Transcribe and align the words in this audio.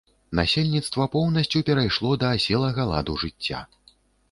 Насельніцтва 0.37 1.05
поўнасцю 1.17 1.61
перайшло 1.67 2.15
да 2.25 2.33
аселага 2.39 2.89
ладу 2.95 3.21
жыцця. 3.27 3.65